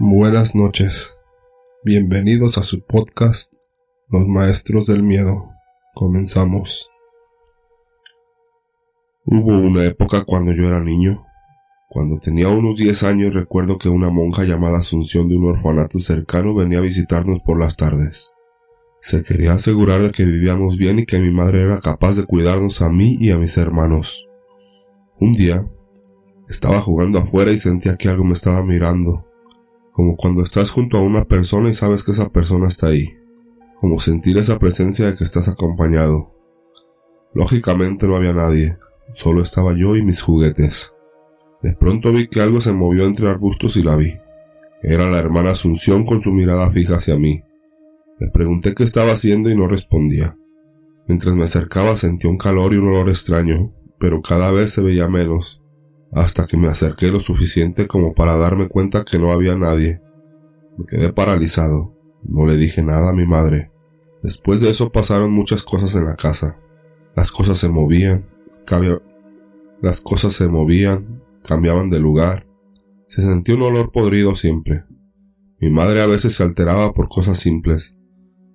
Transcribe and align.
Buenas 0.00 0.56
noches. 0.56 1.16
Bienvenidos 1.84 2.58
a 2.58 2.64
su 2.64 2.80
podcast 2.84 3.54
Los 4.08 4.26
Maestros 4.26 4.86
del 4.86 5.04
Miedo. 5.04 5.52
Comenzamos. 5.94 6.90
Hubo 9.24 9.56
una 9.56 9.84
época 9.84 10.24
cuando 10.24 10.52
yo 10.52 10.66
era 10.66 10.80
niño. 10.80 11.24
Cuando 11.88 12.18
tenía 12.18 12.48
unos 12.48 12.74
10 12.74 13.04
años 13.04 13.34
recuerdo 13.34 13.78
que 13.78 13.88
una 13.88 14.10
monja 14.10 14.42
llamada 14.42 14.78
Asunción 14.78 15.28
de 15.28 15.36
un 15.36 15.44
orfanato 15.44 16.00
cercano 16.00 16.56
venía 16.56 16.78
a 16.78 16.82
visitarnos 16.82 17.38
por 17.42 17.60
las 17.60 17.76
tardes. 17.76 18.32
Se 19.00 19.22
quería 19.22 19.52
asegurar 19.52 20.02
de 20.02 20.10
que 20.10 20.24
vivíamos 20.24 20.76
bien 20.76 20.98
y 20.98 21.06
que 21.06 21.20
mi 21.20 21.30
madre 21.30 21.62
era 21.62 21.78
capaz 21.78 22.16
de 22.16 22.24
cuidarnos 22.24 22.82
a 22.82 22.90
mí 22.90 23.16
y 23.20 23.30
a 23.30 23.38
mis 23.38 23.56
hermanos. 23.58 24.26
Un 25.20 25.34
día, 25.34 25.64
estaba 26.48 26.80
jugando 26.80 27.20
afuera 27.20 27.52
y 27.52 27.58
sentía 27.58 27.96
que 27.96 28.08
algo 28.08 28.24
me 28.24 28.32
estaba 28.32 28.64
mirando, 28.64 29.24
como 29.94 30.16
cuando 30.16 30.42
estás 30.42 30.72
junto 30.72 30.98
a 30.98 31.02
una 31.02 31.24
persona 31.24 31.70
y 31.70 31.74
sabes 31.74 32.02
que 32.02 32.10
esa 32.10 32.30
persona 32.30 32.66
está 32.66 32.88
ahí, 32.88 33.16
como 33.80 34.00
sentir 34.00 34.36
esa 34.38 34.58
presencia 34.58 35.06
de 35.06 35.16
que 35.16 35.22
estás 35.22 35.48
acompañado. 35.48 36.34
Lógicamente 37.32 38.08
no 38.08 38.16
había 38.16 38.32
nadie, 38.32 38.76
solo 39.14 39.40
estaba 39.40 39.72
yo 39.72 39.94
y 39.94 40.02
mis 40.02 40.20
juguetes. 40.20 40.92
De 41.62 41.74
pronto 41.74 42.12
vi 42.12 42.26
que 42.26 42.40
algo 42.40 42.60
se 42.60 42.72
movió 42.72 43.04
entre 43.04 43.28
arbustos 43.28 43.76
y 43.76 43.84
la 43.84 43.94
vi. 43.94 44.18
Era 44.82 45.08
la 45.08 45.18
hermana 45.18 45.52
Asunción 45.52 46.04
con 46.04 46.20
su 46.20 46.32
mirada 46.32 46.68
fija 46.70 46.96
hacia 46.96 47.16
mí. 47.16 47.44
Le 48.18 48.28
pregunté 48.30 48.74
qué 48.74 48.82
estaba 48.82 49.12
haciendo 49.12 49.48
y 49.48 49.56
no 49.56 49.68
respondía. 49.68 50.36
Mientras 51.06 51.34
me 51.36 51.44
acercaba 51.44 51.96
sentía 51.96 52.30
un 52.30 52.36
calor 52.36 52.74
y 52.74 52.76
un 52.78 52.88
olor 52.88 53.08
extraño, 53.08 53.72
pero 53.98 54.22
cada 54.22 54.50
vez 54.50 54.72
se 54.72 54.82
veía 54.82 55.08
menos, 55.08 55.63
hasta 56.14 56.46
que 56.46 56.56
me 56.56 56.68
acerqué 56.68 57.10
lo 57.10 57.20
suficiente 57.20 57.88
como 57.88 58.14
para 58.14 58.36
darme 58.36 58.68
cuenta 58.68 59.04
que 59.04 59.18
no 59.18 59.32
había 59.32 59.56
nadie. 59.56 60.00
Me 60.78 60.86
quedé 60.86 61.12
paralizado. 61.12 61.92
No 62.22 62.46
le 62.46 62.56
dije 62.56 62.82
nada 62.82 63.10
a 63.10 63.12
mi 63.12 63.26
madre. 63.26 63.70
Después 64.22 64.60
de 64.60 64.70
eso 64.70 64.90
pasaron 64.90 65.32
muchas 65.32 65.62
cosas 65.62 65.94
en 65.96 66.06
la 66.06 66.16
casa. 66.16 66.58
Las 67.14 67.30
cosas 67.30 67.58
se 67.58 67.68
movían, 67.68 68.24
las 69.82 70.00
cosas 70.00 70.32
se 70.32 70.48
movían, 70.48 71.20
cambiaban 71.44 71.90
de 71.90 72.00
lugar. 72.00 72.46
Se 73.08 73.22
sentía 73.22 73.56
un 73.56 73.62
olor 73.62 73.92
podrido 73.92 74.34
siempre. 74.34 74.84
Mi 75.60 75.70
madre 75.70 76.00
a 76.00 76.06
veces 76.06 76.34
se 76.34 76.42
alteraba 76.42 76.94
por 76.94 77.08
cosas 77.08 77.38
simples. 77.38 77.98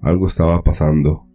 Algo 0.00 0.26
estaba 0.26 0.62
pasando. 0.62 1.26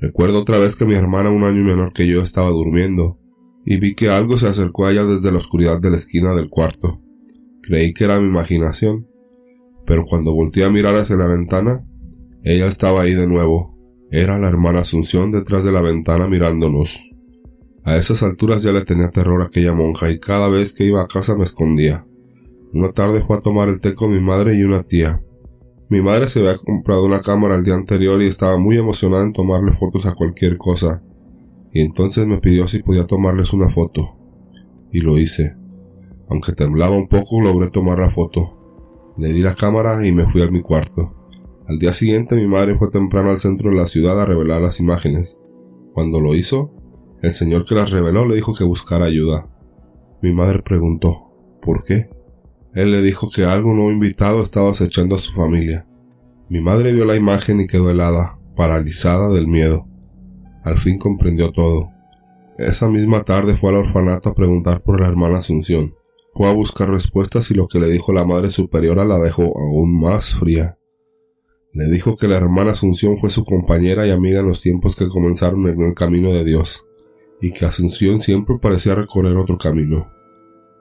Recuerdo 0.00 0.40
otra 0.40 0.58
vez 0.58 0.76
que 0.76 0.86
mi 0.86 0.94
hermana, 0.94 1.30
un 1.30 1.44
año 1.44 1.62
menor 1.62 1.92
que 1.92 2.06
yo, 2.06 2.22
estaba 2.22 2.48
durmiendo, 2.48 3.18
y 3.66 3.78
vi 3.78 3.96
que 3.96 4.08
algo 4.08 4.38
se 4.38 4.46
acercó 4.46 4.86
a 4.86 4.92
ella 4.92 5.04
desde 5.04 5.32
la 5.32 5.38
oscuridad 5.38 5.80
de 5.80 5.90
la 5.90 5.96
esquina 5.96 6.32
del 6.34 6.48
cuarto. 6.48 7.02
Creí 7.62 7.92
que 7.92 8.04
era 8.04 8.20
mi 8.20 8.28
imaginación, 8.28 9.08
pero 9.84 10.04
cuando 10.04 10.32
volteé 10.32 10.64
a 10.64 10.70
mirar 10.70 10.94
hacia 10.94 11.16
la 11.16 11.26
ventana, 11.26 11.84
ella 12.44 12.68
estaba 12.68 13.02
ahí 13.02 13.14
de 13.14 13.26
nuevo. 13.26 13.76
Era 14.12 14.38
la 14.38 14.48
hermana 14.48 14.80
Asunción 14.80 15.32
detrás 15.32 15.64
de 15.64 15.72
la 15.72 15.80
ventana 15.80 16.28
mirándonos. 16.28 17.10
A 17.82 17.96
esas 17.96 18.22
alturas 18.22 18.62
ya 18.62 18.70
le 18.70 18.84
tenía 18.84 19.10
terror 19.10 19.42
a 19.42 19.46
aquella 19.46 19.74
monja 19.74 20.10
y 20.12 20.20
cada 20.20 20.48
vez 20.48 20.72
que 20.72 20.84
iba 20.84 21.02
a 21.02 21.08
casa 21.08 21.34
me 21.36 21.42
escondía. 21.42 22.06
Una 22.72 22.92
tarde 22.92 23.20
fue 23.22 23.36
a 23.36 23.40
tomar 23.40 23.68
el 23.68 23.80
té 23.80 23.94
con 23.94 24.12
mi 24.12 24.20
madre 24.20 24.54
y 24.54 24.62
una 24.62 24.84
tía. 24.84 25.20
Mi 25.88 26.00
madre 26.02 26.28
se 26.28 26.38
había 26.38 26.56
comprado 26.56 27.04
una 27.04 27.20
cámara 27.20 27.56
el 27.56 27.64
día 27.64 27.74
anterior 27.74 28.22
y 28.22 28.26
estaba 28.26 28.58
muy 28.58 28.78
emocionada 28.78 29.24
en 29.24 29.32
tomarle 29.32 29.72
fotos 29.72 30.06
a 30.06 30.14
cualquier 30.14 30.56
cosa, 30.56 31.02
y 31.76 31.80
entonces 31.80 32.26
me 32.26 32.38
pidió 32.38 32.66
si 32.68 32.82
podía 32.82 33.06
tomarles 33.06 33.52
una 33.52 33.68
foto. 33.68 34.16
Y 34.90 35.02
lo 35.02 35.18
hice. 35.18 35.56
Aunque 36.26 36.52
temblaba 36.52 36.96
un 36.96 37.06
poco, 37.06 37.38
logré 37.42 37.68
tomar 37.68 37.98
la 37.98 38.08
foto. 38.08 39.12
Le 39.18 39.30
di 39.34 39.42
la 39.42 39.54
cámara 39.54 40.06
y 40.06 40.10
me 40.10 40.26
fui 40.26 40.40
a 40.40 40.50
mi 40.50 40.62
cuarto. 40.62 41.28
Al 41.68 41.78
día 41.78 41.92
siguiente 41.92 42.34
mi 42.34 42.46
madre 42.46 42.78
fue 42.78 42.90
temprano 42.90 43.28
al 43.28 43.40
centro 43.40 43.68
de 43.68 43.76
la 43.76 43.88
ciudad 43.88 44.18
a 44.18 44.24
revelar 44.24 44.62
las 44.62 44.80
imágenes. 44.80 45.38
Cuando 45.92 46.18
lo 46.18 46.34
hizo, 46.34 46.72
el 47.20 47.32
señor 47.32 47.66
que 47.66 47.74
las 47.74 47.90
reveló 47.90 48.24
le 48.26 48.36
dijo 48.36 48.54
que 48.54 48.64
buscara 48.64 49.04
ayuda. 49.04 49.46
Mi 50.22 50.32
madre 50.32 50.62
preguntó 50.62 51.30
¿Por 51.60 51.84
qué? 51.84 52.08
Él 52.72 52.90
le 52.90 53.02
dijo 53.02 53.28
que 53.28 53.44
algo 53.44 53.74
no 53.74 53.90
invitado 53.90 54.42
estaba 54.42 54.70
acechando 54.70 55.16
a 55.16 55.18
su 55.18 55.34
familia. 55.34 55.86
Mi 56.48 56.62
madre 56.62 56.94
vio 56.94 57.04
la 57.04 57.16
imagen 57.16 57.60
y 57.60 57.66
quedó 57.66 57.90
helada, 57.90 58.38
paralizada 58.56 59.28
del 59.28 59.46
miedo. 59.46 59.86
Al 60.66 60.78
fin 60.78 60.98
comprendió 60.98 61.52
todo. 61.52 61.92
Esa 62.58 62.88
misma 62.88 63.22
tarde 63.22 63.54
fue 63.54 63.70
al 63.70 63.76
orfanato 63.76 64.30
a 64.30 64.34
preguntar 64.34 64.82
por 64.82 65.00
la 65.00 65.06
hermana 65.06 65.38
Asunción. 65.38 65.94
Fue 66.34 66.48
a 66.48 66.52
buscar 66.52 66.90
respuestas 66.90 67.52
y 67.52 67.54
lo 67.54 67.68
que 67.68 67.78
le 67.78 67.88
dijo 67.88 68.12
la 68.12 68.24
madre 68.24 68.50
superiora 68.50 69.04
la 69.04 69.20
dejó 69.20 69.44
aún 69.44 70.00
más 70.00 70.34
fría. 70.34 70.76
Le 71.72 71.88
dijo 71.88 72.16
que 72.16 72.26
la 72.26 72.36
hermana 72.36 72.72
Asunción 72.72 73.16
fue 73.16 73.30
su 73.30 73.44
compañera 73.44 74.08
y 74.08 74.10
amiga 74.10 74.40
en 74.40 74.48
los 74.48 74.60
tiempos 74.60 74.96
que 74.96 75.06
comenzaron 75.06 75.68
en 75.68 75.80
el 75.80 75.94
camino 75.94 76.30
de 76.30 76.44
Dios, 76.44 76.84
y 77.40 77.52
que 77.52 77.64
Asunción 77.64 78.20
siempre 78.20 78.58
parecía 78.60 78.96
recorrer 78.96 79.36
otro 79.36 79.58
camino. 79.58 80.10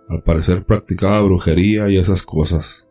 Al 0.10 0.24
parecer 0.24 0.66
practicaba 0.66 1.22
brujería 1.22 1.92
y 1.92 1.98
esas 1.98 2.24
cosas, 2.24 2.88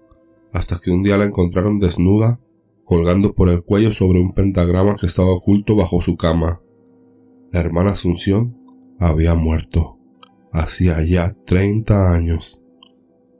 hasta 0.53 0.79
que 0.79 0.93
un 0.93 1.03
día 1.03 1.19
la 1.19 1.25
encontraron 1.25 1.81
desnuda, 1.81 2.39
colgando 2.85 3.35
por 3.35 3.49
el 3.49 3.65
cuello 3.65 3.91
sobre 3.91 4.21
un 4.21 4.33
pentagrama 4.33 4.95
que 4.95 5.07
estaba 5.07 5.31
oculto 5.31 5.75
bajo 5.75 6.01
su 6.01 6.17
cama. 6.17 6.61
La 7.55 7.61
hermana 7.61 7.93
Asunción 7.93 8.59
había 8.99 9.37
muerto, 9.37 9.97
hacía 10.53 11.05
ya 11.05 11.37
treinta 11.47 12.13
años. 12.13 12.65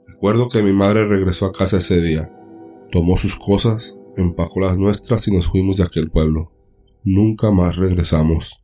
Recuerdo 0.07 0.47
que 0.47 0.63
mi 0.63 0.71
madre 0.71 1.05
regresó 1.05 1.47
a 1.47 1.51
casa 1.51 1.79
ese 1.79 1.99
día, 1.99 2.31
tomó 2.93 3.17
sus 3.17 3.35
cosas, 3.35 3.97
empacó 4.15 4.61
las 4.61 4.77
nuestras 4.77 5.27
y 5.27 5.35
nos 5.35 5.49
fuimos 5.49 5.75
de 5.75 5.83
aquel 5.83 6.09
pueblo. 6.09 6.53
Nunca 7.03 7.51
más 7.51 7.75
regresamos. 7.75 8.63